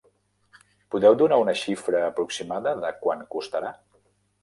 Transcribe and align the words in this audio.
Podeu 0.95 1.17
donar 1.19 1.39
una 1.43 1.55
xifra 1.65 2.03
aproximada 2.09 2.77
de 2.83 2.93
quant 3.07 3.25
costarà? 3.37 3.79